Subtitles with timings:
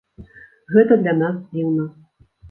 [0.75, 1.85] Гэта для нас дзіўна.